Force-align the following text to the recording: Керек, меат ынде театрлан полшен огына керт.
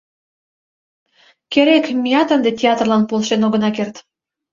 Керек, 1.51 1.85
меат 2.03 2.29
ынде 2.35 2.51
театрлан 2.59 3.03
полшен 3.09 3.41
огына 3.47 3.69
керт. 3.75 3.95